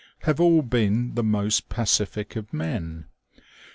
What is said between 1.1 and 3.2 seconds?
the most pacific of men.